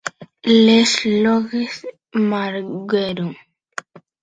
[0.65, 3.33] Les Loges-Margueron